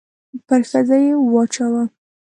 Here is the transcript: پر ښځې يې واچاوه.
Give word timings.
پر 0.47 0.59
ښځې 0.69 0.97
يې 1.05 1.13
واچاوه. 1.31 1.83